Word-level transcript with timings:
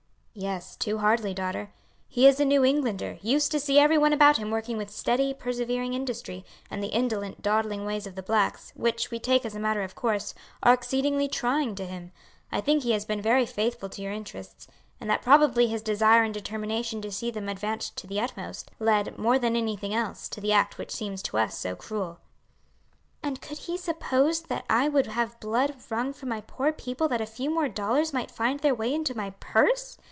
"Yes, 0.33 0.77
too 0.77 0.99
hardly, 0.99 1.33
daughter. 1.33 1.73
He 2.07 2.25
is 2.25 2.39
a 2.39 2.45
New 2.45 2.63
Englander, 2.63 3.17
used 3.21 3.51
to 3.51 3.59
see 3.59 3.77
every 3.77 3.97
one 3.97 4.13
about 4.13 4.37
him 4.37 4.49
working 4.49 4.77
with 4.77 4.89
steady, 4.89 5.33
persevering 5.33 5.93
industry, 5.93 6.45
and 6.69 6.81
the 6.81 6.87
indolent, 6.93 7.41
dawdling 7.41 7.85
ways 7.85 8.07
of 8.07 8.15
the 8.15 8.23
blacks, 8.23 8.71
which 8.73 9.11
we 9.11 9.19
take 9.19 9.43
as 9.45 9.55
a 9.57 9.59
matter 9.59 9.83
of 9.83 9.93
course, 9.93 10.33
are 10.63 10.71
exceedingly 10.73 11.27
trying 11.27 11.75
to 11.75 11.85
him. 11.85 12.13
I 12.49 12.61
think 12.61 12.83
he 12.83 12.91
has 12.93 13.03
been 13.03 13.21
very 13.21 13.45
faithful 13.45 13.89
to 13.89 14.01
your 14.01 14.13
interests, 14.13 14.69
and 15.01 15.09
that 15.09 15.21
probably 15.21 15.67
his 15.67 15.81
desire 15.81 16.23
and 16.23 16.33
determination 16.33 17.01
to 17.01 17.11
see 17.11 17.29
them 17.29 17.49
advanced 17.49 17.97
to 17.97 18.07
the 18.07 18.21
utmost, 18.21 18.71
led, 18.79 19.17
more 19.17 19.37
than 19.37 19.57
anything 19.57 19.93
else, 19.93 20.29
to 20.29 20.39
the 20.39 20.53
act 20.53 20.77
which 20.77 20.91
seems 20.91 21.21
to 21.23 21.39
us 21.39 21.57
so 21.57 21.75
cruel." 21.75 22.19
"And 23.21 23.41
could 23.41 23.57
he 23.57 23.75
suppose 23.77 24.43
that 24.43 24.63
I 24.69 24.87
would 24.87 25.07
have 25.07 25.41
blood 25.41 25.75
wrung 25.89 26.13
from 26.13 26.29
my 26.29 26.39
poor 26.39 26.71
people 26.71 27.09
that 27.09 27.19
a 27.19 27.25
few 27.25 27.49
more 27.49 27.67
dollars 27.67 28.13
might 28.13 28.31
find 28.31 28.61
their 28.61 28.73
way 28.73 28.93
into 28.93 29.15
my 29.17 29.31
purse?" 29.31 29.97